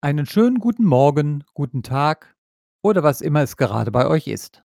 Einen 0.00 0.26
schönen 0.26 0.60
guten 0.60 0.84
Morgen, 0.84 1.42
guten 1.54 1.82
Tag 1.82 2.36
oder 2.82 3.02
was 3.02 3.20
immer 3.20 3.42
es 3.42 3.56
gerade 3.56 3.90
bei 3.90 4.06
euch 4.06 4.28
ist. 4.28 4.62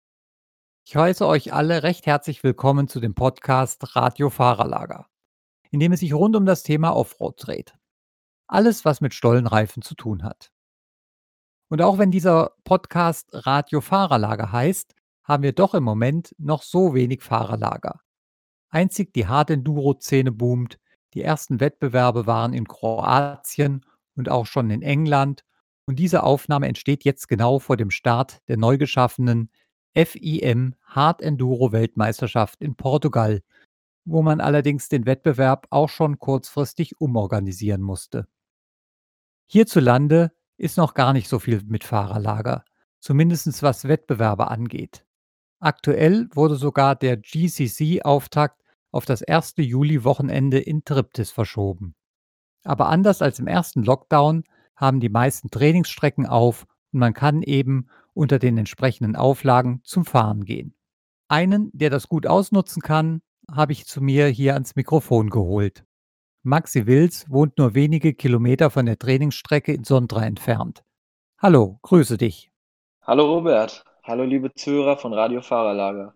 Ich 0.85 0.95
heiße 0.95 1.27
euch 1.27 1.55
alle 1.55 1.83
recht 1.83 2.05
herzlich 2.05 2.45
willkommen 2.45 2.87
zu 2.87 3.01
dem 3.01 3.15
Podcast 3.15 3.97
Radio 3.97 4.29
Fahrerlager, 4.29 5.07
in 5.71 5.81
dem 5.81 5.93
es 5.93 6.01
sich 6.01 6.13
rund 6.13 6.37
um 6.37 6.45
das 6.45 6.65
Thema 6.65 6.95
Offroad 6.95 7.37
dreht. 7.39 7.75
Alles, 8.47 8.85
was 8.85 9.01
mit 9.01 9.15
Stollenreifen 9.15 9.81
zu 9.81 9.95
tun 9.95 10.23
hat. 10.23 10.53
Und 11.71 11.81
auch 11.81 11.97
wenn 11.97 12.11
dieser 12.11 12.55
Podcast 12.65 13.31
Radio 13.33 13.81
Fahrerlager 13.81 14.53
heißt, 14.53 14.95
haben 15.25 15.45
wir 15.45 15.55
doch 15.55 15.73
im 15.73 15.83
Moment 15.83 16.35
noch 16.37 16.63
so 16.63 16.93
wenig 16.93 17.23
Fahrerlager. 17.23 18.03
Einzig 18.69 19.15
die 19.15 19.27
Hard-Enduro-Szene 19.27 20.31
boomt, 20.31 20.79
die 21.15 21.23
ersten 21.23 21.59
Wettbewerbe 21.59 22.27
waren 22.27 22.53
in 22.53 22.69
Kroatien 22.69 23.87
und 24.17 24.29
auch 24.29 24.47
schon 24.47 24.71
in 24.71 24.83
England 24.83 25.45
und 25.87 25.99
diese 25.99 26.23
Aufnahme 26.23 26.69
entsteht 26.69 27.05
jetzt 27.05 27.29
genau 27.29 27.59
vor 27.59 27.77
dem 27.77 27.91
Start 27.91 28.41
der 28.49 28.57
neu 28.57 28.79
geschaffenen 28.79 29.51
FIM 29.95 30.75
Hard 30.85 31.21
Enduro 31.23 31.73
Weltmeisterschaft 31.73 32.61
in 32.63 32.77
Portugal, 32.77 33.43
wo 34.05 34.23
man 34.23 34.41
allerdings 34.41 34.89
den 34.89 35.07
Wettbewerb 35.07 35.67
auch 35.71 35.89
schon 35.89 36.19
kurzfristig 36.19 37.01
umorganisieren 37.01 37.83
musste. 37.83 38.27
Hierzulande 39.51 40.33
ist 40.57 40.79
noch 40.79 40.95
gar 40.95 41.13
nicht 41.13 41.29
so 41.29 41.39
viel 41.39 41.63
mit 41.65 41.85
Fahrerlager, 41.85 42.65
zumindest 43.01 43.63
was 43.63 43.87
Wettbewerbe 43.87 44.49
angeht. 44.49 45.05
Aktuell 45.61 46.29
wurde 46.33 46.57
sogar 46.57 46.97
der 46.97 47.17
GCC-Auftakt 47.17 48.63
auf 48.93 49.05
das 49.05 49.23
erste 49.23 49.63
Juli-Wochenende 49.63 50.59
in 50.59 50.85
Triptis 50.85 51.31
verschoben. 51.31 51.95
Aber 52.65 52.89
anders 52.89 53.23
als 53.23 53.39
im 53.39 53.47
ersten 53.47 53.83
Lockdown 53.83 54.45
haben 54.77 55.01
die 55.01 55.09
meisten 55.09 55.51
Trainingsstrecken 55.51 56.27
auf 56.27 56.67
und 56.93 57.01
man 57.01 57.15
kann 57.15 57.43
eben 57.43 57.89
unter 58.15 58.39
den 58.39 58.59
entsprechenden 58.59 59.17
Auflagen 59.17 59.81
zum 59.85 60.05
Fahren 60.05 60.45
gehen. 60.45 60.75
Einen, 61.29 61.71
der 61.73 61.91
das 61.91 62.09
gut 62.09 62.27
ausnutzen 62.27 62.83
kann, 62.83 63.23
habe 63.51 63.73
ich 63.73 63.87
zu 63.87 64.01
mir 64.01 64.27
hier 64.27 64.55
ans 64.55 64.77
Mikrofon 64.77 65.31
geholt. 65.31 65.85
Maxi 66.43 66.87
Wils 66.87 67.31
wohnt 67.31 67.59
nur 67.59 67.75
wenige 67.75 68.15
Kilometer 68.15 68.71
von 68.71 68.87
der 68.87 68.99
Trainingsstrecke 68.99 69.73
in 69.73 69.85
Sondra 69.85 70.25
entfernt. 70.25 70.83
Hallo, 71.39 71.79
grüße 71.83 72.19
dich. 72.19 72.51
Hallo 73.03 73.25
Robert, 73.35 73.85
hallo 74.03 74.25
liebe 74.25 74.53
Zuhörer 74.55 74.97
von 74.97 75.13
Radio 75.13 75.41
Fahrerlager. 75.41 76.15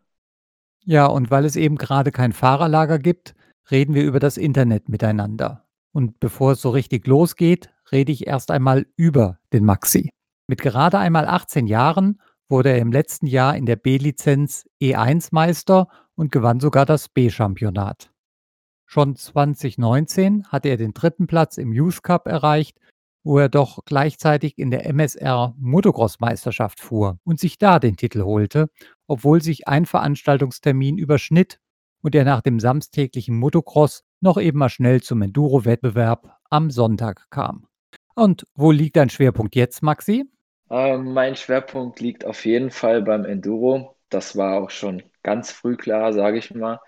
Ja, 0.84 1.06
und 1.06 1.30
weil 1.30 1.44
es 1.44 1.56
eben 1.56 1.76
gerade 1.76 2.12
kein 2.12 2.32
Fahrerlager 2.32 2.98
gibt, 2.98 3.34
reden 3.70 3.94
wir 3.94 4.04
über 4.04 4.20
das 4.20 4.36
Internet 4.36 4.88
miteinander. 4.88 5.65
Und 5.96 6.20
bevor 6.20 6.52
es 6.52 6.60
so 6.60 6.68
richtig 6.68 7.06
losgeht, 7.06 7.70
rede 7.90 8.12
ich 8.12 8.26
erst 8.26 8.50
einmal 8.50 8.84
über 8.96 9.38
den 9.54 9.64
Maxi. 9.64 10.10
Mit 10.46 10.60
gerade 10.60 10.98
einmal 10.98 11.26
18 11.26 11.66
Jahren 11.66 12.20
wurde 12.50 12.68
er 12.68 12.80
im 12.80 12.92
letzten 12.92 13.26
Jahr 13.26 13.56
in 13.56 13.64
der 13.64 13.76
B-Lizenz 13.76 14.68
E1 14.78 15.28
Meister 15.30 15.88
und 16.14 16.30
gewann 16.30 16.60
sogar 16.60 16.84
das 16.84 17.08
B-Championat. 17.08 18.12
Schon 18.84 19.16
2019 19.16 20.48
hatte 20.48 20.68
er 20.68 20.76
den 20.76 20.92
dritten 20.92 21.26
Platz 21.26 21.56
im 21.56 21.72
Youth 21.72 22.02
Cup 22.02 22.26
erreicht, 22.26 22.78
wo 23.24 23.38
er 23.38 23.48
doch 23.48 23.82
gleichzeitig 23.86 24.58
in 24.58 24.70
der 24.70 24.84
MSR 24.84 25.54
Motocross-Meisterschaft 25.56 26.78
fuhr 26.78 27.20
und 27.24 27.40
sich 27.40 27.56
da 27.56 27.78
den 27.78 27.96
Titel 27.96 28.20
holte, 28.20 28.68
obwohl 29.06 29.40
sich 29.40 29.66
ein 29.66 29.86
Veranstaltungstermin 29.86 30.98
überschnitt 30.98 31.58
und 32.06 32.14
er 32.14 32.24
nach 32.24 32.40
dem 32.40 32.60
samstäglichen 32.60 33.36
Motocross 33.36 34.04
noch 34.20 34.38
eben 34.40 34.58
mal 34.58 34.68
schnell 34.68 35.02
zum 35.02 35.22
Enduro-Wettbewerb 35.22 36.36
am 36.48 36.70
Sonntag 36.70 37.26
kam. 37.30 37.66
Und 38.14 38.46
wo 38.54 38.70
liegt 38.70 38.94
dein 38.94 39.10
Schwerpunkt 39.10 39.56
jetzt, 39.56 39.82
Maxi? 39.82 40.24
Ähm, 40.70 41.12
mein 41.14 41.34
Schwerpunkt 41.34 41.98
liegt 41.98 42.24
auf 42.24 42.44
jeden 42.44 42.70
Fall 42.70 43.02
beim 43.02 43.24
Enduro. 43.24 43.96
Das 44.08 44.36
war 44.36 44.62
auch 44.62 44.70
schon 44.70 45.02
ganz 45.24 45.50
früh 45.50 45.76
klar, 45.76 46.12
sage 46.12 46.38
ich 46.38 46.54
mal. 46.54 46.78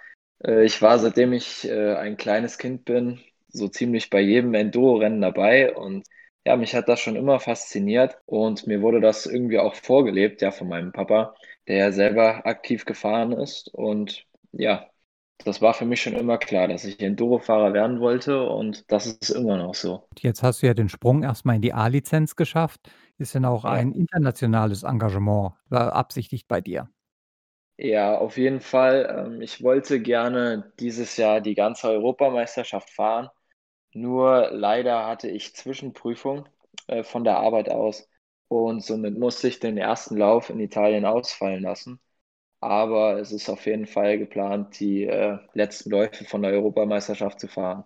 Äh, 0.45 0.65
ich 0.65 0.81
war, 0.83 1.01
seitdem 1.01 1.33
ich 1.33 1.69
äh, 1.69 1.97
ein 1.97 2.17
kleines 2.17 2.57
Kind 2.57 2.85
bin, 2.85 3.19
so 3.49 3.67
ziemlich 3.67 4.11
bei 4.11 4.21
jedem 4.21 4.55
Enduro-Rennen 4.55 5.21
dabei 5.21 5.75
und 5.75 6.07
ja, 6.47 6.57
mich 6.57 6.77
hat 6.77 6.89
das 6.89 7.01
schon 7.01 7.17
immer 7.17 7.41
fasziniert 7.41 8.19
und 8.25 8.69
mir 8.69 8.83
wurde 8.83 9.01
das 9.01 9.27
irgendwie 9.27 9.59
auch 9.59 9.75
vorgelebt, 9.75 10.43
ja, 10.43 10.53
von 10.53 10.69
meinem 10.69 10.93
Papa, 10.93 11.35
der 11.67 11.77
ja 11.77 11.93
selber 11.93 12.47
aktiv 12.47 12.85
gefahren 12.85 13.33
ist 13.33 13.69
und 13.75 14.25
ja, 14.53 14.89
das 15.45 15.61
war 15.63 15.75
für 15.75 15.85
mich 15.87 16.03
schon 16.03 16.15
immer 16.15 16.39
klar, 16.39 16.69
dass 16.69 16.85
ich 16.85 17.01
Enduro-Fahrer 17.01 17.73
werden 17.75 18.01
wollte 18.01 18.43
und 18.49 18.91
das 18.93 19.07
ist 19.07 19.31
immer 19.31 19.57
noch 19.57 19.75
so. 19.75 20.09
Jetzt 20.21 20.43
hast 20.43 20.63
du 20.63 20.67
ja 20.67 20.75
den 20.75 20.89
Sprung 20.91 21.23
erstmal 21.23 21.57
in 21.57 21.63
die 21.63 21.73
A-Lizenz 21.75 22.37
geschafft. 22.37 22.91
Ist 23.19 23.35
denn 23.35 23.45
auch 23.45 23.65
Ja. 23.67 23.79
ein 23.79 23.93
internationales 23.93 24.83
Engagement 24.83 25.55
beabsichtigt 25.69 26.47
bei 26.49 26.61
dir? 26.61 26.91
Ja, 27.77 28.19
auf 28.19 28.37
jeden 28.37 28.61
Fall. 28.61 29.07
Ähm, 29.27 29.41
ich 29.41 29.63
wollte 29.63 30.01
gerne 30.03 30.73
dieses 30.81 31.17
Jahr 31.17 31.41
die 31.41 31.55
ganze 31.55 31.89
Europameisterschaft 31.89 32.91
fahren. 32.91 33.31
Nur 33.95 34.51
leider 34.53 35.07
hatte 35.07 35.29
ich 35.29 35.55
Zwischenprüfung 35.57 36.49
äh, 36.89 37.05
von 37.05 37.25
der 37.25 37.39
Arbeit 37.39 37.71
aus 37.71 38.09
und 38.49 38.83
somit 38.85 39.19
musste 39.19 39.49
ich 39.49 39.61
den 39.61 39.79
ersten 39.79 40.17
Lauf 40.19 40.51
in 40.51 40.61
Italien 40.61 41.07
ausfallen 41.07 41.63
lassen. 41.63 42.01
Aber 42.61 43.19
es 43.19 43.33
ist 43.33 43.49
auf 43.49 43.67
jeden 43.67 43.87
Fall 43.87 44.17
geplant, 44.19 44.79
die 44.79 45.05
äh, 45.05 45.39
letzten 45.55 45.91
Läufe 45.91 46.25
von 46.25 46.43
der 46.43 46.53
Europameisterschaft 46.53 47.41
zu 47.41 47.49
fahren. 47.49 47.85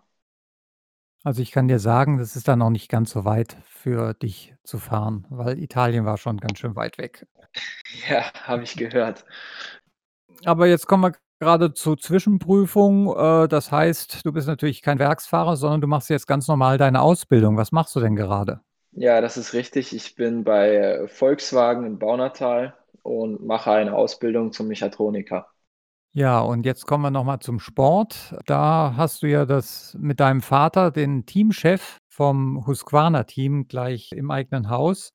Also, 1.24 1.42
ich 1.42 1.50
kann 1.52 1.66
dir 1.68 1.78
sagen, 1.80 2.18
das 2.18 2.36
ist 2.36 2.46
dann 2.48 2.58
noch 2.60 2.70
nicht 2.70 2.88
ganz 2.88 3.10
so 3.10 3.24
weit 3.24 3.56
für 3.66 4.14
dich 4.14 4.54
zu 4.64 4.78
fahren, 4.78 5.26
weil 5.30 5.58
Italien 5.58 6.04
war 6.04 6.16
schon 6.18 6.38
ganz 6.38 6.58
schön 6.58 6.74
weit 6.76 6.98
weg. 6.98 7.26
Ja, 8.08 8.32
habe 8.46 8.62
ich 8.64 8.76
gehört. 8.76 9.24
Aber 10.44 10.66
jetzt 10.66 10.86
kommen 10.86 11.02
wir 11.04 11.12
gerade 11.40 11.74
zur 11.74 11.98
Zwischenprüfung. 11.98 13.14
Äh, 13.16 13.48
das 13.48 13.70
heißt, 13.72 14.24
du 14.24 14.32
bist 14.32 14.46
natürlich 14.48 14.82
kein 14.82 14.98
Werksfahrer, 14.98 15.56
sondern 15.56 15.80
du 15.80 15.86
machst 15.86 16.10
jetzt 16.10 16.26
ganz 16.26 16.48
normal 16.48 16.78
deine 16.78 17.00
Ausbildung. 17.02 17.56
Was 17.56 17.72
machst 17.72 17.94
du 17.96 18.00
denn 18.00 18.16
gerade? 18.16 18.60
Ja, 18.92 19.20
das 19.20 19.36
ist 19.36 19.52
richtig. 19.54 19.94
Ich 19.94 20.14
bin 20.16 20.44
bei 20.44 21.06
Volkswagen 21.08 21.84
in 21.86 21.98
Baunatal 21.98 22.74
und 23.02 23.44
mache 23.46 23.72
eine 23.72 23.94
Ausbildung 23.96 24.52
zum 24.52 24.68
Mechatroniker. 24.68 25.48
Ja, 26.14 26.40
und 26.40 26.66
jetzt 26.66 26.86
kommen 26.86 27.04
wir 27.04 27.10
noch 27.10 27.24
mal 27.24 27.40
zum 27.40 27.58
Sport. 27.58 28.34
Da 28.44 28.92
hast 28.98 29.22
du 29.22 29.28
ja 29.28 29.46
das 29.46 29.96
mit 29.98 30.20
deinem 30.20 30.42
Vater, 30.42 30.90
den 30.90 31.24
Teamchef 31.24 31.96
vom 32.10 32.66
Husqvarna-Team 32.66 33.66
gleich 33.66 34.12
im 34.12 34.30
eigenen 34.30 34.68
Haus. 34.68 35.12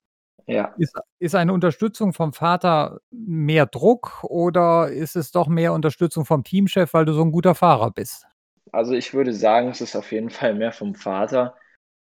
Ja. 0.47 0.77
Ist 0.77 0.95
ist 1.19 1.35
eine 1.35 1.53
Unterstützung 1.53 2.13
vom 2.13 2.33
Vater 2.33 2.99
mehr 3.11 3.67
Druck 3.67 4.23
oder 4.25 4.89
ist 4.91 5.15
es 5.15 5.31
doch 5.31 5.47
mehr 5.47 5.73
Unterstützung 5.73 6.25
vom 6.25 6.43
Teamchef, 6.43 6.93
weil 6.93 7.05
du 7.05 7.13
so 7.13 7.23
'n 7.23 7.31
guter 7.31 7.55
Fahrer 7.55 7.91
bist? 7.91 8.27
Also, 8.71 8.93
ich 8.93 9.13
würde 9.13 9.33
sagen, 9.33 9.69
es 9.69 9.81
ist 9.81 9.95
auf 9.95 10.11
jeden 10.11 10.29
Fall 10.29 10.53
mehr 10.55 10.71
vom 10.71 10.93
Vater, 10.95 11.55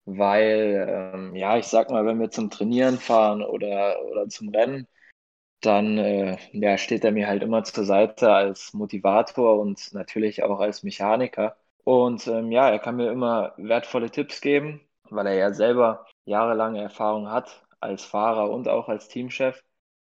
weil, 0.06 0.86
ähm, 1.14 1.36
ja, 1.36 1.58
ich 1.58 1.66
sage 1.66 1.92
mal, 1.92 2.06
wenn 2.06 2.20
wir 2.20 2.30
zum 2.30 2.50
Trainieren 2.50 2.98
fahren 2.98 3.42
oder 3.42 3.96
oder 4.10 4.28
zum 4.28 4.50
Rennen, 4.50 4.88
dann, 5.60 5.98
äh, 5.98 6.38
ja, 6.52 6.78
steht 6.78 7.04
er 7.04 7.12
mir 7.12 7.26
halt 7.28 7.42
immer 7.42 7.64
zur 7.64 7.84
Seite 7.84 8.32
als 8.32 8.72
Motivator 8.74 9.58
und 9.60 9.92
natürlich 9.92 10.42
auch 10.42 10.60
als 10.60 10.82
Mechaniker. 10.82 11.56
Und, 11.84 12.26
ähm, 12.26 12.50
ja, 12.52 12.68
er 12.70 12.78
kann 12.78 12.96
mir 12.96 13.10
immer 13.10 13.54
wertvolle 13.56 14.10
Tipps 14.10 14.40
geben, 14.40 14.80
weil 15.10 15.26
er 15.26 15.34
ja 15.34 15.52
selber 15.52 16.06
jahrelange 16.24 16.82
Erfahrung 16.82 17.30
hat 17.30 17.66
als 17.80 18.04
Fahrer 18.04 18.50
und 18.50 18.68
auch 18.68 18.88
als 18.88 19.08
Teamchef. 19.08 19.62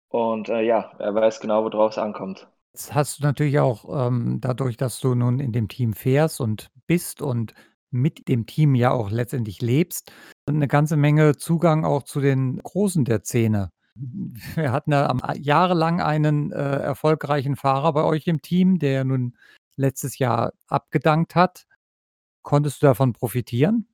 Und, 0.10 0.50
äh, 0.50 0.62
ja, 0.62 0.94
er 1.00 1.16
weiß 1.16 1.40
genau, 1.42 1.64
worauf 1.66 1.92
es 1.94 1.98
ankommt. 2.00 2.48
Jetzt 2.74 2.94
hast 2.94 3.20
du 3.20 3.24
natürlich 3.24 3.60
auch, 3.60 4.08
ähm, 4.08 4.40
dadurch, 4.42 4.76
dass 4.78 5.00
du 5.00 5.16
nun 5.16 5.40
in 5.40 5.52
dem 5.54 5.68
Team 5.70 5.94
fährst 5.94 6.42
und 6.42 6.70
bist 6.88 7.22
und 7.22 7.54
mit 7.90 8.28
dem 8.28 8.46
Team 8.46 8.76
ja 8.76 8.92
auch 8.92 9.10
letztendlich 9.12 9.62
lebst, 9.62 10.12
'ne 10.50 10.68
ganze 10.68 10.98
Menge 10.98 11.38
Zugang 11.38 11.86
auch 11.86 12.04
zu 12.04 12.20
den 12.20 12.58
Großen 12.62 13.06
der 13.06 13.24
Szene. 13.24 13.72
Wir 14.56 14.72
hatten 14.72 14.92
ja 14.92 15.08
am 15.08 15.22
jahrelang 15.40 16.02
einen, 16.02 16.52
äh, 16.52 16.58
erfolgreichen 16.58 17.56
Fahrer 17.56 17.94
bei 17.94 18.04
euch 18.04 18.28
im 18.28 18.42
Team, 18.42 18.80
der 18.80 19.04
nun 19.04 19.38
letztes 19.78 20.20
Jahr 20.20 20.54
abgedankt 20.68 21.36
hat. 21.36 21.66
Konntest 22.42 22.82
du 22.82 22.88
davon 22.88 23.14
profitieren? 23.14 23.88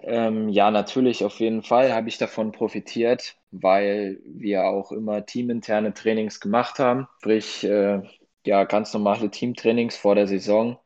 Ähm, 0.00 0.48
ja, 0.50 0.70
natürlich, 0.70 1.24
auf 1.24 1.40
jeden 1.40 1.62
Fall 1.62 1.92
habe 1.94 2.08
ich 2.08 2.18
davon 2.18 2.52
profitiert, 2.52 3.36
weil 3.52 4.20
wir 4.26 4.64
auch 4.64 4.92
immer 4.92 5.24
teaminterne 5.24 5.94
Trainings 5.94 6.40
gemacht 6.40 6.78
haben, 6.78 7.08
sprich, 7.20 7.64
äh, 7.64 8.02
ja, 8.44 8.64
ganz 8.64 8.92
normale 8.92 9.30
Teamtrainings 9.30 9.96
vor 9.96 10.14
der 10.14 10.26
Saison 10.26 10.78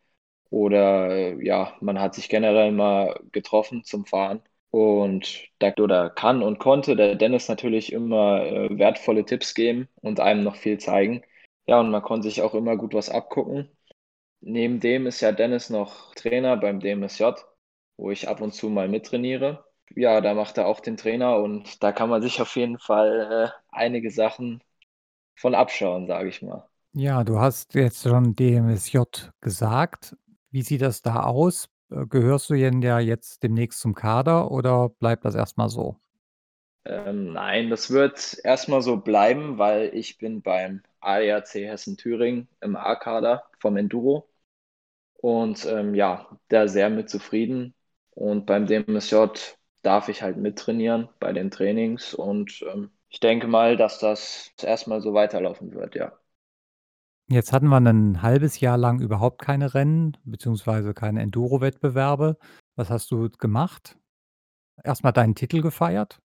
oder, 0.51 1.11
äh, 1.11 1.45
ja, 1.45 1.75
man 1.81 2.01
hat 2.01 2.15
sich 2.15 2.29
generell 2.29 2.71
mal 2.73 3.21
getroffen 3.33 3.83
zum 3.85 4.07
Fahren 4.07 4.43
und 4.71 5.49
da 5.59 5.73
oder 5.79 6.11
kann 6.11 6.43
und 6.43 6.59
konnte 6.59 6.97
der 6.97 7.15
Dennis 7.17 7.49
natürlich 7.49 7.93
immer, 7.93 8.43
äh, 8.45 8.79
wertvolle 8.79 9.25
Tipps 9.25 9.55
geben 9.55 9.89
und 10.03 10.21
einem 10.21 10.45
noch 10.45 10.57
viel 10.57 10.79
zeigen. 10.79 11.23
Ja, 11.67 11.81
und 11.81 11.91
man 11.91 12.03
konnte 12.03 12.29
sich 12.29 12.43
auch 12.43 12.55
immer 12.55 12.77
gut 12.77 12.95
was 12.95 13.11
abgucken. 13.11 13.71
Neben 14.41 14.81
dem 14.81 15.07
ist 15.07 15.21
ja 15.21 15.33
Dennis 15.33 15.71
noch 15.71 16.15
Trainer 16.15 16.57
beim 16.57 16.81
DMSJ, 16.81 17.47
wo 17.97 18.11
ich 18.11 18.29
ab 18.29 18.41
und 18.41 18.53
zu 18.55 18.69
mal 18.71 18.89
mittrainiere. 18.89 19.65
ja, 19.97 20.21
da 20.21 20.35
macht 20.35 20.59
er 20.59 20.67
auch 20.67 20.81
den 20.81 20.97
Trainer 20.97 21.39
und 21.39 21.83
da 21.83 21.93
kann 21.93 22.09
man 22.11 22.23
sich 22.23 22.41
auf 22.41 22.57
jeden 22.57 22.79
Fall 22.79 23.53
äh, 23.55 23.77
einige 23.77 24.11
Sachen 24.11 24.63
von 25.37 25.55
abschauen, 25.55 26.07
sage 26.09 26.29
ich 26.31 26.43
mal. 26.43 26.69
Ja, 26.93 27.25
du 27.25 27.39
hast 27.39 27.75
jetzt 27.75 28.03
schon 28.03 28.35
DMSJ 28.35 29.31
gesagt. 29.41 30.17
Wie 30.51 30.63
sieht 30.63 30.83
das 30.83 31.03
da 31.03 31.23
aus? 31.23 31.69
Äh, 31.91 32.07
gehörst 32.07 32.49
du 32.51 32.55
denn 32.55 32.81
ja 32.83 32.99
jetzt 32.99 33.43
demnächst 33.43 33.81
zum 33.81 33.95
Kader 33.95 34.51
oder 34.51 34.89
bleibt 34.89 35.25
das 35.27 35.35
erst 35.35 35.59
mal 35.59 35.69
so? 35.69 36.01
Ähm, 36.85 37.33
nein, 37.33 37.71
das 37.71 37.91
wird 37.91 38.39
erstmal 38.45 38.83
so 38.83 38.97
bleiben, 38.97 39.59
weil 39.59 39.95
ich 39.95 40.19
bin 40.19 40.43
beim 40.43 40.83
ADAC 41.01 41.67
Hessen 41.67 41.97
Thüringen 41.97 42.49
im 42.61 42.77
A-Kader 42.77 43.45
vom 43.59 43.77
Enduro 43.77 44.29
und 45.15 45.67
ähm, 45.67 45.95
ja, 45.95 46.29
da 46.49 46.69
sehr 46.69 46.91
mit 46.91 47.11
zufrieden. 47.11 47.75
Und 48.13 48.47
beim 48.47 48.67
DMSJ 48.67 49.57
darf 49.83 50.09
ich 50.11 50.23
halt 50.23 50.39
mittrainieren 50.39 51.09
bei 51.21 51.33
den 51.33 51.51
Trainings 51.53 52.15
und 52.15 52.65
ähm, 52.73 52.91
ich 53.11 53.21
denke 53.21 53.49
mal, 53.49 53.77
dass 53.79 54.01
das 54.01 54.53
erstmal 54.63 55.03
so 55.03 55.15
weiterlaufen 55.15 55.75
wird, 55.75 55.97
ja. 55.97 56.18
Jetzt 57.31 57.53
hatten 57.53 57.69
wir 57.69 57.79
'nen 57.79 58.23
halbes 58.23 58.59
Jahr 58.61 58.79
lang 58.79 59.01
überhaupt 59.03 59.43
keine 59.43 59.75
Rennen 59.75 60.17
beziehungsweise 60.25 60.95
keine 60.95 61.21
Enduro-Wettbewerbe. 61.21 62.39
Was 62.75 62.89
hast 62.89 63.11
du 63.11 63.29
gemacht? 63.29 63.99
Erst 64.85 65.05
mal 65.05 65.13
deinen 65.13 65.35
Titel 65.37 65.63
gefeiert? 65.63 66.21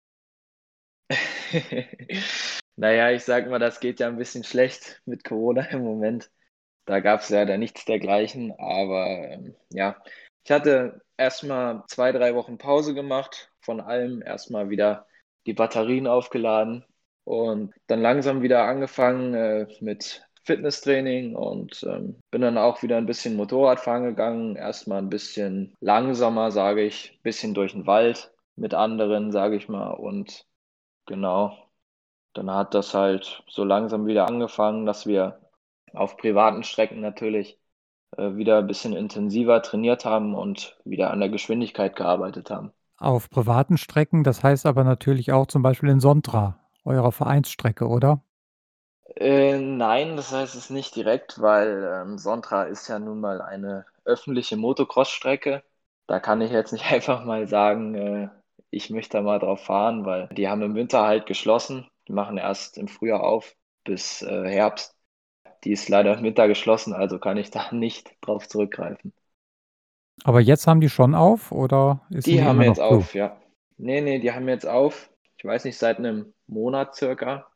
Na 2.76 2.90
ja, 2.93 3.10
ich 3.10 3.25
sage 3.25 3.50
mal, 3.50 3.58
das 3.58 3.81
geht 3.81 4.00
ja 4.00 4.08
'n 4.08 4.16
bisschen 4.16 4.44
schlecht 4.44 5.02
mit 5.04 5.25
Corona 5.25 5.62
im 5.66 5.82
Moment. 5.84 6.31
Da 6.87 7.00
gab's 7.00 7.31
leider 7.31 7.58
nichts 7.58 7.84
dergleichen, 7.87 8.52
aber, 8.58 9.06
ähm, 9.08 9.56
ja, 9.70 9.96
ich 10.44 10.50
hatte 10.52 11.02
erst 11.16 11.44
mal 11.44 11.84
2, 11.88 12.12
3 12.12 12.34
Wochen 12.34 12.58
Pause 12.58 12.94
gemacht 12.94 13.52
von 13.60 13.81
allem, 13.81 14.22
erst 14.22 14.50
mal 14.50 14.70
wieder 14.70 15.06
die 15.46 15.55
Batterien 15.55 16.06
aufgeladen 16.06 16.84
und 17.25 17.75
dann 17.88 18.00
langsam 18.02 18.43
wieder 18.43 18.64
angefangen, 18.66 19.34
äh, 19.34 19.66
mit 19.81 20.25
Fitnesstraining 20.44 21.37
und, 21.37 21.83
ähm, 21.85 22.17
bin 22.31 22.43
dann 22.43 22.59
auch 22.59 22.83
wieder 22.83 22.99
'n 22.99 23.06
bisschen 23.06 23.37
Motorradfahren 23.37 24.05
gegangen. 24.05 24.56
Erst 24.56 24.89
mal 24.89 24.99
'n 24.99 25.09
bisschen 25.11 25.75
langsamer, 25.81 26.50
sage 26.50 26.83
ich, 26.83 27.21
bisschen 27.23 27.55
durch 27.55 27.75
'n 27.75 27.87
Wald 27.87 28.33
mit 28.56 28.75
anderen, 28.75 29.33
sage 29.33 29.56
ich 29.56 29.69
mal 29.69 29.91
und 29.93 30.44
genau, 31.06 31.56
dann 32.35 32.50
hat 32.50 32.75
das 32.75 32.94
halt 32.94 33.44
so 33.49 33.65
langsam 33.65 34.06
wieder 34.06 34.27
angefangen, 34.29 34.87
dass 34.87 35.06
wir 35.06 35.41
auf 35.94 36.17
privaten 36.19 36.65
Strecken 36.65 37.00
natürlich, 37.00 37.59
äh, 38.19 38.37
wieder 38.37 38.62
bisschen 38.62 38.94
intensiver 38.97 39.62
trainiert 39.62 40.05
haben 40.06 40.35
und 40.35 40.79
wieder 40.85 41.11
an 41.12 41.21
der 41.21 41.31
Geschwindigkeit 41.31 41.97
gearbeitet 41.97 42.50
haben. 42.50 42.73
Auf 42.99 43.31
privaten 43.31 43.79
Strecken, 43.79 44.23
das 44.23 44.43
heißt 44.44 44.67
aber 44.67 44.85
natürlich 44.85 45.33
auch 45.33 45.47
zum 45.47 45.62
Beispiel 45.62 45.89
in 45.89 46.00
Sontra, 46.00 46.59
eurer 46.85 47.11
Vereinsstrecke, 47.12 47.89
oder? 47.89 48.23
Äh, 49.17 49.59
nein, 49.59 50.17
das 50.17 50.32
heißt 50.32 50.55
es 50.55 50.70
nicht 50.70 50.94
direkt, 50.97 51.41
weil, 51.41 51.85
ähm, 52.03 52.19
Sontra 52.19 52.64
ist 52.64 52.88
ja 52.88 52.99
nun 52.99 53.20
mal 53.20 53.41
eine 53.43 53.87
öffentliche 54.05 54.56
Motocross-Strecke. 54.56 55.62
Da 56.06 56.20
kann 56.20 56.41
ich 56.41 56.50
jetzt 56.50 56.73
nicht 56.73 56.85
einfach 56.93 57.25
mal 57.25 57.47
sagen, 57.49 57.94
äh, 57.94 58.29
ich 58.70 58.91
möchte 58.91 59.19
da 59.19 59.23
mal 59.23 59.38
drauf 59.38 59.64
fahren, 59.64 60.05
weil 60.06 60.29
die 60.29 60.49
haben 60.49 60.62
im 60.62 60.75
Winter 60.75 61.03
halt 61.03 61.26
geschlossen. 61.26 61.88
Die 62.09 62.12
machen 62.12 62.38
erst 62.38 62.79
im 62.79 62.88
Frühjahr 62.88 63.23
auf 63.23 63.55
bis, 63.85 64.23
äh, 64.23 64.49
Herbst. 64.49 64.97
Die 65.65 65.73
ist 65.73 65.88
leider 65.88 66.17
im 66.19 66.25
Winter 66.25 66.49
geschlossen, 66.49 66.94
also 66.94 67.19
kann 67.19 67.37
ich 67.38 67.50
da 67.53 67.73
nicht 67.73 68.12
drauf 68.23 68.49
zurückgreifen. 68.49 69.12
Aber 70.25 70.41
jetzt 70.41 70.67
haben 70.67 70.81
die 70.81 70.88
schon 70.88 71.15
auf 71.15 71.53
oder 71.53 72.03
sind 72.11 72.41
Die 72.41 72.43
die 72.43 72.44
haben 72.44 72.62
jetzt 72.62 72.81
auf, 72.81 73.15
ja. 73.15 73.41
Ne, 73.79 74.00
ne, 74.03 74.19
die 74.20 74.32
haben 74.32 74.49
jetzt 74.49 74.67
auf. 74.67 75.11
Ich 75.37 75.44
weiß 75.44 75.65
nicht, 75.65 75.79
seit 75.79 75.99
'nem 76.00 76.35
Monat 76.47 76.94
circa. 76.97 77.47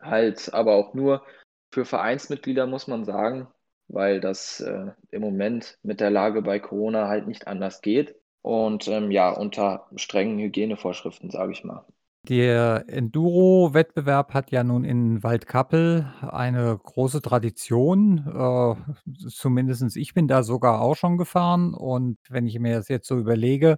Halt 0.00 0.52
aber 0.54 0.74
auch 0.74 0.94
nur 0.94 1.24
für 1.70 1.84
Vereinsmitglieder, 1.84 2.66
muss 2.66 2.86
man 2.86 3.04
sagen, 3.04 3.48
weil 3.88 4.20
das, 4.20 4.60
äh, 4.60 4.92
im 5.10 5.22
Moment 5.22 5.78
mit 5.82 6.00
der 6.00 6.10
Lage 6.10 6.42
bei 6.42 6.58
Corona 6.60 7.08
halt 7.08 7.26
nicht 7.26 7.46
anders 7.46 7.82
geht 7.82 8.14
und, 8.42 8.88
ähm, 8.88 9.10
ja, 9.10 9.30
unter 9.30 9.88
strengen 9.96 10.38
Hygienevorschriften, 10.38 11.30
sage 11.30 11.52
ich 11.52 11.64
mal. 11.64 11.86
Der 12.28 12.84
Enduro-Wettbewerb 12.88 14.34
hat 14.34 14.50
ja 14.50 14.64
nun 14.64 14.82
in 14.82 15.22
Waldkappel 15.22 16.12
eine 16.22 16.76
große 16.82 17.22
Tradition. 17.22 18.18
Äh, 18.26 19.28
zumindestens 19.28 19.94
ich 19.94 20.12
bin 20.12 20.26
da 20.26 20.42
sogar 20.42 20.80
auch 20.80 20.96
schon 20.96 21.18
gefahren 21.18 21.72
und 21.72 22.18
wenn 22.28 22.46
ich 22.48 22.58
mir 22.58 22.74
das 22.74 22.88
jetzt 22.88 23.06
so 23.06 23.16
überlege, 23.16 23.76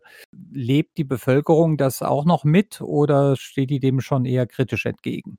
lebt 0.50 0.96
die 0.96 1.04
Bevölkerung 1.04 1.76
das 1.76 2.00
auch 2.00 2.24
noch 2.24 2.44
mit 2.44 2.80
oder 2.80 3.36
steht 3.36 3.68
die 3.68 3.80
dem 3.80 4.00
schon 4.00 4.24
eher 4.24 4.46
kritisch 4.46 4.86
entgegen? 4.86 5.38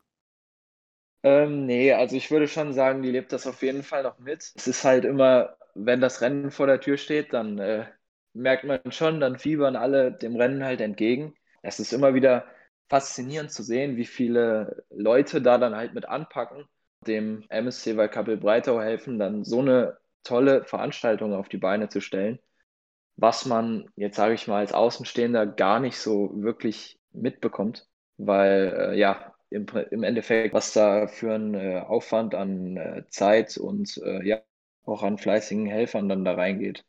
Ähm, 1.24 1.66
ne, 1.66 1.94
also 1.94 2.16
ich 2.16 2.32
würde 2.32 2.48
schon 2.48 2.74
sagen, 2.74 3.02
die 3.02 3.12
lebt 3.12 3.34
das 3.34 3.46
auf 3.48 3.62
jeden 3.62 3.84
Fall 3.84 4.04
noch 4.04 4.20
mit. 4.20 4.54
Es 4.56 4.68
ist 4.68 4.84
halt 4.86 5.04
immer, 5.06 5.58
wenn 5.76 6.00
das 6.02 6.22
Rennen 6.22 6.52
vor 6.52 6.68
der 6.68 6.80
Tür 6.80 6.98
steht, 6.98 7.34
dann, 7.34 7.58
äh, 7.60 7.86
merkt 8.34 8.64
man 8.64 8.80
schon, 8.92 9.20
dann 9.20 9.38
fiebern 9.38 9.76
alle 9.76 10.12
dem 10.14 10.36
Rennen 10.36 10.64
halt 10.64 10.80
entgegen. 10.82 11.36
Es 11.62 11.80
ist 11.80 11.92
immer 11.94 12.14
wieder 12.14 12.46
faszinierend 12.90 13.52
zu 13.52 13.64
sehen, 13.64 13.98
wie 13.98 14.06
viele 14.06 14.86
Leute 14.90 15.42
da 15.42 15.58
dann 15.58 15.76
halt 15.76 15.94
mit 15.94 16.06
anpacken, 16.06 16.66
dem 17.06 17.44
MSC 17.50 17.98
Waldkappel-Breithau 17.98 18.80
helfen, 18.82 19.20
dann 19.20 19.44
so 19.44 19.62
'ne 19.62 19.98
tolle 20.24 20.64
Veranstaltung 20.66 21.34
auf 21.34 21.50
die 21.50 21.58
Beine 21.58 21.90
zu 21.90 22.02
stellen, 22.02 22.40
was 23.18 23.46
man 23.46 23.88
jetzt, 23.96 24.18
sage 24.18 24.36
ich 24.36 24.48
mal, 24.48 24.60
als 24.60 24.74
Außenstehender 24.74 25.48
gar 25.48 25.80
nicht 25.80 25.98
so 26.00 26.32
wirklich 26.36 27.00
mitbekommt, 27.12 27.88
weil, 28.18 28.92
äh, 28.94 29.00
ja, 29.00 29.34
im 29.52 29.66
im 29.92 30.04
Endeffekt, 30.04 30.54
was 30.54 30.74
da 30.74 31.08
für 31.08 31.34
'n, 31.36 31.54
äh, 31.56 31.80
Aufwand 31.82 32.36
an, 32.36 32.78
äh, 32.78 33.04
Zeit 33.10 33.58
und, 33.58 33.98
äh, 34.04 34.26
ja, 34.28 34.42
auch 34.86 35.04
an 35.04 35.18
fleißigen 35.18 35.66
Helfern 35.68 36.10
dann 36.10 36.26
da 36.26 36.34
reingeht. 36.36 36.86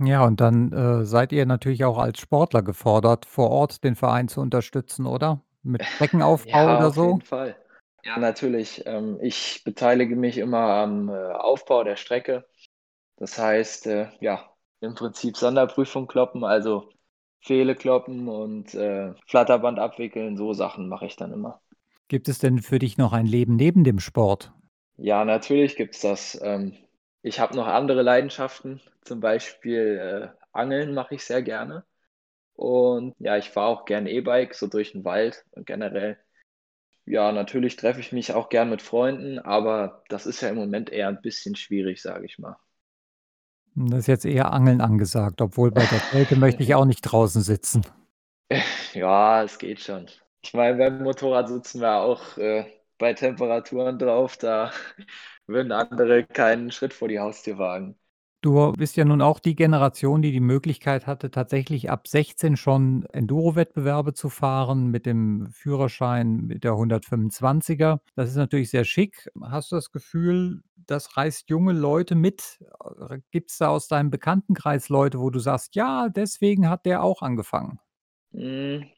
Ja, 0.00 0.24
und 0.26 0.40
dann, 0.40 0.72
äh, 0.72 1.04
seid 1.04 1.30
ihr 1.32 1.44
natürlich 1.46 1.84
auch 1.84 1.98
als 1.98 2.18
Sportler 2.20 2.62
gefordert, 2.62 3.26
vor 3.26 3.50
Ort 3.50 3.82
den 3.84 3.94
Verein 3.96 4.26
zu 4.28 4.40
unterstützen, 4.40 5.06
oder? 5.06 5.42
Mit 5.62 5.86
Streckenaufbau 5.88 6.70
Ja, 6.70 6.72
oder 6.72 6.90
auf 6.90 6.92
so? 6.92 7.20
jeden 7.20 7.22
Fall. 7.22 7.56
Ja, 8.04 8.18
natürlich. 8.18 8.82
Ähm, 8.86 9.18
ich 9.22 9.62
beteilige 9.64 10.16
mich 10.16 10.38
immer 10.38 10.58
am, 10.58 11.08
äh, 11.08 11.12
Aufbau 11.32 11.84
der 11.84 11.96
Strecke. 11.96 12.46
Das 13.16 13.38
heißt, 13.38 13.86
ja, 14.20 14.50
im 14.80 14.94
Prinzip 14.94 15.36
Sonderprüfung 15.36 16.06
kloppen, 16.08 16.44
also 16.44 16.90
Pfähle 17.44 17.76
kloppen 17.76 18.28
und, 18.28 18.74
äh, 18.74 19.14
Flatterband 19.28 19.78
abwickeln, 19.78 20.36
so 20.36 20.54
Sachen 20.54 20.88
mache 20.88 21.06
ich 21.06 21.16
dann 21.16 21.32
immer. 21.32 21.60
Gibt 22.08 22.28
es 22.28 22.38
denn 22.38 22.60
für 22.60 22.78
dich 22.78 22.98
noch 22.98 23.12
ein 23.14 23.24
Leben 23.24 23.56
neben 23.56 23.84
dem 23.84 23.98
Sport? 24.00 24.52
Ja, 24.96 25.24
natürlich 25.24 25.76
gibt's 25.76 26.00
das. 26.00 26.38
Ähm, 26.42 26.76
ich 27.22 27.40
habe 27.40 27.56
noch 27.56 27.66
andere 27.66 28.02
Leidenschaften, 28.02 28.80
zum 29.02 29.20
Beispiel, 29.20 30.32
äh, 30.34 30.38
Angeln 30.52 30.92
mache 30.94 31.14
ich 31.14 31.24
sehr 31.24 31.42
gerne 31.42 31.84
und 32.54 33.14
ja, 33.20 33.36
ich 33.38 33.50
fahre 33.50 33.68
auch 33.68 33.84
gern 33.86 34.06
E-Bike, 34.06 34.54
so 34.54 34.66
durch 34.68 34.94
'n 34.94 35.04
Wald 35.04 35.44
und 35.52 35.66
generell. 35.66 36.18
Ja, 37.06 37.32
natürlich 37.32 37.76
treffe 37.76 38.00
ich 38.00 38.12
mich 38.12 38.32
auch 38.34 38.48
gern 38.50 38.70
mit 38.70 38.82
Freunden, 38.82 39.38
aber 39.40 40.04
das 40.10 40.26
ist 40.26 40.42
ja 40.42 40.50
im 40.50 40.56
Moment 40.56 40.90
eher 40.90 41.08
'n 41.08 41.22
bisschen 41.22 41.56
schwierig, 41.56 42.02
sage 42.02 42.26
ich 42.26 42.38
mal. 42.38 42.56
Hm, 43.76 43.88
da 43.90 43.96
ist 43.98 44.08
jetzt 44.08 44.26
eher 44.26 44.52
Angeln 44.52 44.82
angesagt, 44.82 45.40
obwohl 45.40 45.70
bei 45.70 45.86
der 45.86 46.00
Kälte 46.02 46.36
möchte 46.36 46.62
ich 46.62 46.74
auch 46.74 46.84
nicht 46.84 47.00
draußen 47.00 47.40
sitzen. 47.42 47.82
Ja, 48.94 49.42
es 49.44 49.58
geht 49.58 49.80
schon. 49.80 50.06
Ich 50.42 50.52
meine, 50.54 50.76
beim 50.78 51.02
Motorrad 51.04 51.48
sitzen 51.48 51.80
wir 51.80 51.96
auch, 52.00 52.36
äh, 52.38 52.64
bei 52.98 53.14
Temperaturen 53.14 53.98
drauf, 54.00 54.36
da 54.36 54.72
würden 55.46 55.70
andere 55.72 56.24
keinen 56.26 56.70
Schritt 56.72 56.92
vor 56.94 57.06
die 57.08 57.20
Haustür 57.20 57.58
wagen. 57.58 57.96
Du 58.40 58.72
bist 58.72 58.96
ja 58.96 59.04
nun 59.04 59.20
auch 59.20 59.40
die 59.40 59.56
Generation, 59.56 60.22
die 60.22 60.30
die 60.30 60.38
Möglichkeit 60.38 61.08
hatte, 61.08 61.32
tatsächlich 61.32 61.90
ab 61.90 62.06
16 62.06 62.56
schon 62.56 63.04
Enduro-Wettbewerbe 63.06 64.14
zu 64.14 64.28
fahren 64.28 64.86
mit 64.92 65.06
dem 65.06 65.48
Führerschein 65.50 66.42
mit 66.46 66.62
der 66.62 66.76
125er. 66.76 68.00
Das 68.14 68.28
ist 68.30 68.36
natürlich 68.36 68.70
sehr 68.70 68.84
schick. 68.84 69.28
Hast 69.42 69.72
du 69.72 69.76
das 69.76 69.90
Gefühl, 69.90 70.62
das 70.76 71.16
reißt 71.16 71.50
junge 71.50 71.72
Leute 71.72 72.14
mit? 72.14 72.60
Äh, 73.10 73.18
gibt's 73.32 73.58
da 73.58 73.68
aus 73.70 73.88
deinem 73.88 74.10
Bekanntenkreis 74.10 74.88
Leute, 74.88 75.18
wo 75.18 75.30
du 75.30 75.40
sagst: 75.40 75.74
„Ja, 75.74 76.08
deswegen 76.08 76.68
hat 76.70 76.86
der 76.86 77.02
auch 77.02 77.22
angefangen?“ 77.22 77.80
Hm, 78.32 78.88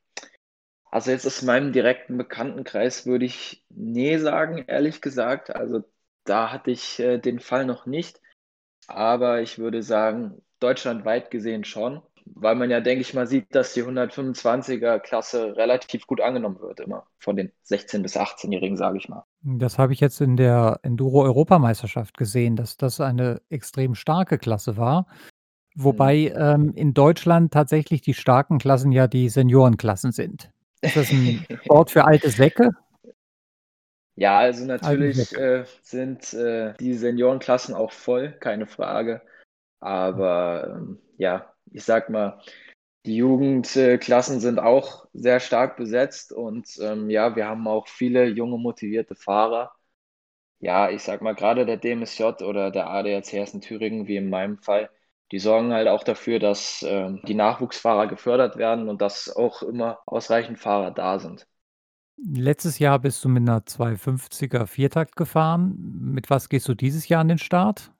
also 0.90 1.10
jetzt 1.10 1.26
aus 1.26 1.42
meinem 1.42 1.72
direkten 1.72 2.16
Bekanntenkreis 2.18 3.06
würde 3.06 3.24
ich 3.24 3.64
„ne“ 3.70 4.18
sagen, 4.18 4.64
ehrlich 4.66 5.00
gesagt. 5.00 5.54
Also, 5.54 5.84
da 6.24 6.52
hatte 6.52 6.70
ich, 6.70 6.98
äh, 7.00 7.18
den 7.18 7.40
Fall 7.40 7.64
noch 7.66 7.86
nicht, 7.86 8.20
aber 8.88 9.42
ich 9.42 9.58
würde 9.58 9.82
sagen, 9.82 10.42
deutschlandweit 10.60 11.30
gesehen 11.30 11.64
schon, 11.64 12.02
weil 12.26 12.54
man 12.54 12.70
ja, 12.70 12.80
denke 12.80 13.02
ich 13.02 13.14
mal, 13.14 13.26
sieht, 13.26 13.54
dass 13.54 13.74
die 13.74 13.84
125er 13.84 15.00
Klasse 15.00 15.56
relativ 15.56 16.06
gut 16.06 16.20
angenommen 16.20 16.60
wird 16.60 16.80
immer 16.80 17.06
von 17.18 17.36
den 17.36 17.52
16 17.62 18.02
bis 18.02 18.16
Achtzehnjährigen, 18.16 18.76
sage 18.76 18.98
ich 18.98 19.08
mal. 19.08 19.24
Das 19.42 19.78
habe 19.78 19.92
ich 19.94 20.00
jetzt 20.00 20.20
in 20.20 20.36
der 20.36 20.80
Enduro-Europameisterschaft 20.82 22.18
gesehen, 22.18 22.56
dass 22.56 22.76
das 22.76 23.00
eine 23.00 23.40
extrem 23.48 23.94
starke 23.94 24.38
Klasse 24.38 24.76
war. 24.76 25.06
Mhm. 25.74 25.84
Wobei, 25.84 26.34
ähm, 26.36 26.72
in 26.74 26.94
Deutschland 26.94 27.52
tatsächlich 27.52 28.02
die 28.02 28.14
starken 28.14 28.58
Klassen 28.58 28.92
ja 28.92 29.06
die 29.06 29.28
Seniorenklassen 29.28 30.12
sind. 30.12 30.50
Ist 30.82 30.96
das 30.96 31.10
'n 31.10 31.46
Sport 31.64 31.90
für 31.90 32.04
alte 32.04 32.30
Säcke? 32.30 32.70
Ja, 34.16 34.38
also 34.38 34.64
natürlich, 34.66 35.32
äh, 35.34 35.64
sind, 35.82 36.32
äh, 36.34 36.74
die 36.78 36.94
Seniorenklassen 36.94 37.74
auch 37.74 37.92
voll, 37.92 38.32
keine 38.38 38.66
Frage. 38.66 39.22
Aber, 39.80 40.76
ähm, 40.78 41.00
ja, 41.18 41.54
ich 41.72 41.84
sage 41.84 42.12
mal, 42.12 42.40
die 43.06 43.16
Jugend 43.16 43.76
äh, 43.76 43.98
Klassen 43.98 44.40
sind 44.40 44.58
auch 44.60 45.08
sehr 45.14 45.40
stark 45.40 45.76
besetzt 45.78 46.32
und, 46.32 46.68
ähm, 46.82 47.10
ja, 47.10 47.36
wir 47.36 47.46
haben 47.48 47.68
auch 47.68 47.88
viele 47.88 48.26
junge, 48.26 48.58
motivierte 48.58 49.14
Fahrer. 49.16 49.72
Ja, 50.60 50.90
ich 50.90 51.02
sage 51.02 51.24
mal, 51.24 51.34
grade 51.34 51.66
der 51.66 51.76
DMSJ 51.78 52.42
oder 52.44 52.70
der 52.70 52.88
ADAC 52.90 53.32
Hessen-Thüringen, 53.38 54.08
wie 54.08 54.16
in 54.16 54.30
meinem 54.30 54.58
Fall, 54.58 54.90
die 55.32 55.38
sorgen 55.38 55.72
halt 55.72 55.88
auch 55.88 56.04
dafür, 56.04 56.38
dass, 56.38 56.84
ähm, 56.88 57.20
die 57.26 57.34
Nachwuchsfahrer 57.34 58.06
gefördert 58.08 58.56
werden 58.56 58.88
und 58.88 59.00
dass 59.02 59.34
auch 59.34 59.62
immer 59.62 60.00
ausreichend 60.06 60.58
Fahrer 60.58 60.90
da 60.92 61.18
sind. 61.18 61.46
Letztes 62.22 62.78
Jahr 62.78 62.98
bist 63.00 63.24
du 63.24 63.28
mit 63.28 63.42
'ner 63.42 63.66
250er 63.66 64.66
Viertakt 64.68 65.16
gefahren. 65.16 65.74
Mit 66.00 66.30
was 66.30 66.48
gehst 66.48 66.68
du 66.68 66.74
dieses 66.74 67.08
Jahr 67.08 67.20
an 67.22 67.28
den 67.28 67.38
Start? 67.38 67.92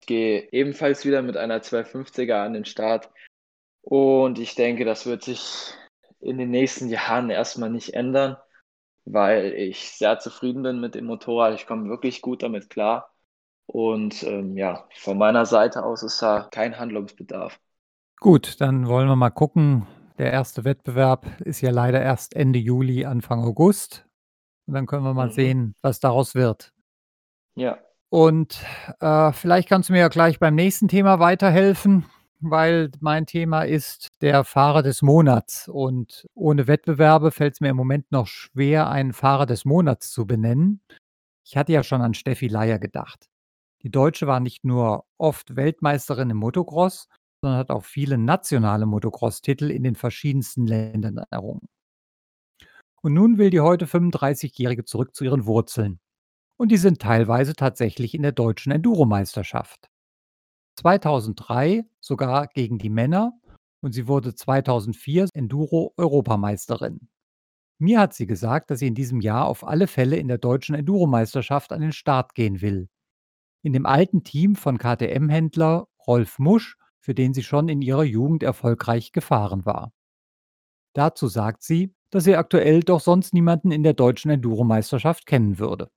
Ich 0.00 0.06
gehe 0.06 0.48
ebenfalls 0.52 1.04
wieder 1.04 1.22
mit 1.22 1.36
einer 1.36 1.62
250er 1.62 2.42
an 2.42 2.52
den 2.54 2.64
Start 2.64 3.10
und 3.82 4.38
ich 4.38 4.54
denke, 4.56 4.84
das 4.84 5.06
wird 5.06 5.24
sich 5.24 5.74
in 6.20 6.38
den 6.38 6.50
nächsten 6.50 6.88
Jahren 6.88 7.30
erst 7.30 7.58
mal 7.58 7.70
nicht 7.70 7.94
ändern, 7.94 8.36
weil 9.06 9.52
ich 9.54 9.92
sehr 9.92 10.18
zufrieden 10.20 10.62
bin 10.64 10.80
mit 10.80 10.94
dem 10.96 11.06
Motorrad. 11.06 11.54
Ich 11.54 11.66
komme 11.66 11.88
wirklich 11.90 12.22
gut 12.22 12.42
damit 12.42 12.70
klar 12.70 13.09
und, 13.72 14.22
ähm, 14.24 14.56
ja, 14.56 14.84
von 14.96 15.16
meiner 15.18 15.46
Seite 15.46 15.84
aus 15.84 16.02
ist 16.02 16.20
da 16.20 16.48
kein 16.50 16.78
Handlungsbedarf. 16.78 17.58
Gut, 18.18 18.60
dann 18.60 18.86
wollen 18.88 19.08
wir 19.08 19.16
mal 19.16 19.30
gucken. 19.30 19.86
Der 20.18 20.32
1. 20.32 20.64
Wettbewerb 20.64 21.40
ist 21.40 21.60
ja 21.62 21.70
leider 21.70 22.02
erst 22.02 22.36
Ende 22.36 22.58
Juli, 22.58 23.06
Anfang 23.06 23.42
August 23.42 24.06
und 24.66 24.74
dann 24.74 24.86
können 24.86 25.04
wir 25.04 25.14
mal 25.14 25.28
Mhm. 25.28 25.32
sehen, 25.32 25.74
was 25.82 26.00
daraus 26.00 26.34
wird. 26.34 26.72
Ja. 27.54 27.78
Und, 28.10 28.60
äh, 29.00 29.32
vielleicht 29.32 29.68
kannst 29.68 29.88
du 29.88 29.92
mir 29.92 30.00
ja 30.00 30.08
gleich 30.08 30.38
beim 30.38 30.54
nächsten 30.56 30.88
Thema 30.88 31.20
weiterhelfen, 31.20 32.04
weil 32.40 32.90
mein 33.00 33.24
Thema 33.26 33.62
ist 33.62 34.08
der 34.20 34.44
Fahrer 34.44 34.82
des 34.82 35.00
Monats 35.00 35.68
und 35.68 36.26
ohne 36.34 36.66
Wettbewerbe 36.66 37.30
fällt's 37.30 37.60
mir 37.60 37.68
im 37.68 37.76
Moment 37.76 38.10
noch 38.10 38.26
schwer, 38.26 38.90
einen 38.90 39.12
Fahrer 39.12 39.46
des 39.46 39.64
Monats 39.64 40.10
zu 40.10 40.26
benennen. 40.26 40.82
Ich 41.46 41.56
hatte 41.56 41.72
ja 41.72 41.82
schon 41.82 42.02
an 42.02 42.14
Steffi 42.14 42.48
Leier 42.48 42.78
gedacht. 42.78 43.26
Die 43.82 43.90
Deutsche 43.90 44.26
war 44.26 44.40
nicht 44.40 44.64
nur 44.64 45.06
oft 45.18 45.56
Weltmeisterin 45.56 46.30
im 46.30 46.36
Motocross, 46.36 47.08
sondern 47.42 47.58
hat 47.58 47.70
auch 47.70 47.84
viele 47.84 48.18
nationale 48.18 48.84
Motocross-Titel 48.86 49.70
in 49.70 49.82
den 49.82 49.94
verschiedensten 49.94 50.66
Ländern 50.66 51.18
errungen. 51.30 51.66
Und 53.02 53.14
nun 53.14 53.38
will 53.38 53.48
die 53.48 53.60
heute 53.60 53.86
35-Jährige 53.86 54.84
zurück 54.84 55.14
zu 55.14 55.24
ihren 55.24 55.46
Wurzeln. 55.46 56.00
Und 56.58 56.70
die 56.70 56.76
sind 56.76 57.00
teilweise 57.00 57.54
tatsächlich 57.54 58.14
in 58.14 58.22
der 58.22 58.32
Deutschen 58.32 58.72
Enduro-Meisterschaft. 58.72 59.88
2003 60.78 61.86
sogar 62.00 62.48
gegen 62.48 62.78
die 62.78 62.90
Männer 62.90 63.32
und 63.82 63.92
sie 63.92 64.06
wurde 64.06 64.34
2004 64.34 65.28
Enduro-Europameisterin. 65.32 67.08
Mir 67.78 68.00
hat 68.00 68.12
sie 68.12 68.26
gesagt, 68.26 68.70
dass 68.70 68.80
sie 68.80 68.88
in 68.88 68.94
diesem 68.94 69.22
Jahr 69.22 69.46
auf 69.46 69.66
alle 69.66 69.86
Fälle 69.86 70.16
in 70.16 70.28
der 70.28 70.36
Deutschen 70.36 70.74
Enduro-Meisterschaft 70.74 71.72
an 71.72 71.80
den 71.80 71.92
Start 71.92 72.34
gehen 72.34 72.60
will. 72.60 72.90
In 73.62 73.72
dem 73.72 73.86
alten 73.86 74.24
Team 74.24 74.56
von 74.56 74.78
KTM-Händler 74.78 75.86
Rolf 76.06 76.38
Musch, 76.38 76.76
für 76.98 77.14
den 77.14 77.34
sie 77.34 77.42
schon 77.42 77.68
in 77.68 77.82
ihrer 77.82 78.04
Jugend 78.04 78.42
erfolgreich 78.42 79.12
gefahren 79.12 79.64
war. 79.66 79.92
Dazu 80.94 81.28
sagt 81.28 81.62
sie, 81.62 81.94
dass 82.10 82.24
sie 82.24 82.36
aktuell 82.36 82.80
doch 82.80 83.00
sonst 83.00 83.34
niemanden 83.34 83.70
in 83.70 83.82
der 83.82 83.94
Deutschen 83.94 84.30
Enduro-Meisterschaft 84.30 85.26
kennen 85.26 85.58
würde. 85.58 85.90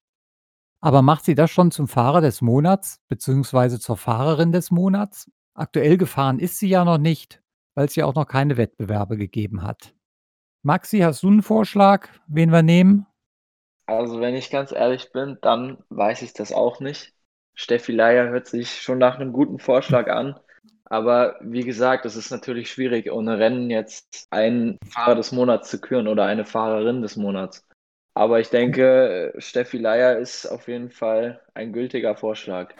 Aber 0.81 1.01
macht 1.01 1.25
sie 1.25 1.35
das 1.35 1.49
schon 1.49 1.71
zum 1.71 1.87
Fahrer 1.87 2.21
des 2.21 2.41
Monats 2.41 2.99
beziehungsweise 3.07 3.79
zur 3.79 3.97
Fahrerin 3.97 4.51
des 4.51 4.69
Monats? 4.69 5.31
Aktuell 5.53 5.97
gefahren 5.97 6.39
ist 6.39 6.59
sie 6.59 6.67
ja 6.67 6.83
noch 6.83 6.97
nicht, 6.97 7.41
weil's 7.75 7.95
ja 7.95 8.05
auch 8.05 8.15
noch 8.15 8.27
keine 8.27 8.57
Wettbewerbe 8.57 9.17
gegeben 9.17 9.63
hat. 9.63 9.95
Maxi, 10.63 10.99
hast 10.99 11.23
du 11.23 11.29
'n 11.29 11.41
Vorschlag, 11.41 12.09
wen 12.27 12.51
wir 12.51 12.63
nehmen? 12.63 13.05
Also, 13.85 14.19
wenn 14.19 14.35
ich 14.35 14.49
ganz 14.49 14.71
ehrlich 14.73 15.11
bin, 15.13 15.37
dann 15.41 15.83
weiß 15.89 16.21
ich 16.21 16.33
das 16.33 16.51
auch 16.51 16.79
nicht. 16.81 17.13
Steffi 17.55 17.91
Leier 17.91 18.29
hört 18.29 18.47
sich 18.47 18.81
schon 18.81 18.97
nach 18.97 19.19
'nem 19.19 19.33
guten 19.33 19.59
Vorschlag 19.59 20.07
an. 20.09 20.39
Aber 20.85 21.37
wie 21.41 21.63
gesagt, 21.63 22.05
es 22.05 22.15
ist 22.15 22.29
natürlich 22.31 22.69
schwierig, 22.69 23.11
ohne 23.11 23.39
Rennen 23.39 23.69
jetzt 23.69 24.27
einen 24.29 24.77
Fahrer 24.87 25.15
des 25.15 25.31
Monats 25.31 25.69
zu 25.69 25.81
küren 25.81 26.07
oder 26.07 26.25
eine 26.25 26.45
Fahrerin 26.45 27.01
des 27.01 27.15
Monats. 27.15 27.65
Aber 28.13 28.39
ich 28.39 28.49
denke, 28.49 29.33
Steffi 29.37 29.77
Leier 29.79 30.19
ist 30.19 30.45
auf 30.45 30.67
jeden 30.67 30.91
Fall 30.91 31.41
ein 31.55 31.73
gültiger 31.73 32.15
Vorschlag. 32.15 32.73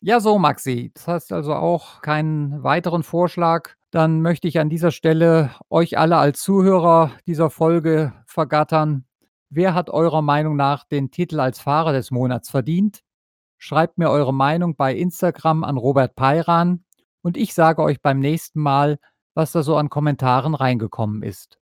Ja, 0.00 0.20
so 0.20 0.38
Maxi, 0.38 0.92
das 0.94 1.08
heißt 1.08 1.32
also 1.32 1.54
auch 1.54 2.02
keinen 2.02 2.62
weiteren 2.62 3.02
Vorschlag. 3.02 3.70
Dann 3.90 4.20
möchte 4.20 4.46
ich 4.46 4.58
an 4.58 4.68
dieser 4.68 4.90
Stelle 4.90 5.50
euch 5.70 5.98
alle 5.98 6.18
als 6.18 6.42
Zuhörer 6.42 7.12
dieser 7.26 7.48
Folge 7.48 8.12
vergattern. 8.26 9.04
Wer 9.48 9.74
hat 9.74 9.90
eurer 9.90 10.22
Meinung 10.22 10.56
nach 10.56 10.84
den 10.84 11.10
Titel 11.10 11.40
als 11.40 11.58
Fahrer 11.58 11.92
des 11.92 12.10
Monats 12.10 12.50
verdient? 12.50 13.02
Schreibt 13.66 13.96
mir 13.96 14.10
eure 14.10 14.34
Meinung 14.34 14.76
bei 14.76 14.94
Instagram 14.94 15.64
an 15.64 15.78
Robert 15.78 16.16
Peiran 16.16 16.84
und 17.22 17.38
ich 17.38 17.54
sage 17.54 17.82
euch 17.82 18.02
beim 18.02 18.18
nächsten 18.20 18.60
Mal, 18.60 18.98
was 19.32 19.52
da 19.52 19.62
so 19.62 19.78
an 19.78 19.88
Kommentaren 19.88 20.54
reingekommen 20.54 21.22
ist. 21.22 21.58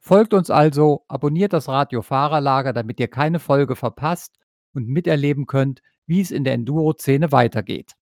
Folgt 0.00 0.34
uns 0.34 0.50
also, 0.50 1.04
abonniert 1.06 1.52
das 1.52 1.68
Radio 1.68 2.02
Fahrerlager, 2.02 2.72
damit 2.72 2.98
ihr 2.98 3.06
keine 3.06 3.38
Folge 3.38 3.76
verpasst 3.76 4.40
und 4.72 4.88
miterleben 4.88 5.46
könnt, 5.46 5.82
wie 6.04 6.20
es 6.20 6.32
in 6.32 6.42
der 6.42 6.54
Enduro-Szene 6.54 7.30
weitergeht. 7.30 7.92